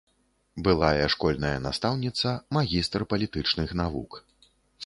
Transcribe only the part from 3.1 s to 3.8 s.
палітычных